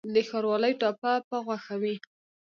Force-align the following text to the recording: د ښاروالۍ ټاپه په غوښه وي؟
د 0.13 0.15
ښاروالۍ 0.29 0.73
ټاپه 0.81 1.11
په 1.29 1.37
غوښه 1.45 1.75
وي؟ 1.81 1.95